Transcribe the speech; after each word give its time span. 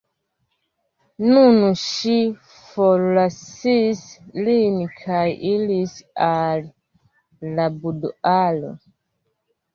Nun 1.25 1.59
ŝi 1.81 2.15
forlasis 2.53 4.01
lin 4.49 4.81
kaj 5.03 5.21
iris 5.51 5.95
al 6.31 6.67
la 7.61 7.71
buduaro. 7.79 8.75